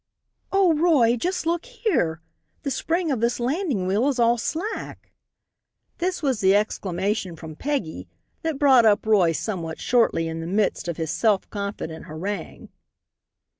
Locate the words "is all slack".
4.09-5.11